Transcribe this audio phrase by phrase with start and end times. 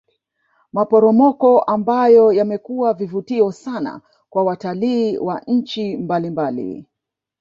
[0.73, 6.85] Maporomoko ambayo yamekuwa vivutio sana kwa watalii wa nchi mbalimbali